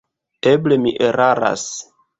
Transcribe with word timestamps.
Eble 0.51 0.79
mi 0.87 0.95
eraras. 1.11 1.71